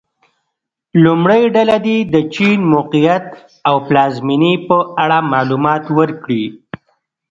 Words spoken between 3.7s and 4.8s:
پلازمېنې په